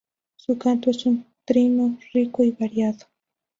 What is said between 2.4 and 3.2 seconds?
y variado.